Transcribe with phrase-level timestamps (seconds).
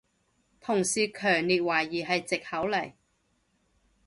[0.59, 2.93] 同事強烈懷疑係藉口嚟